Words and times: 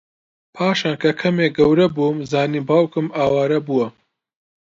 پاشان 0.55 0.95
کە 1.01 1.11
کەمێک 1.21 1.51
گەورەبووم 1.59 2.17
زانیم 2.31 2.63
باوکم 2.69 3.07
ئاوارە 3.15 3.59
بووە 3.67 3.87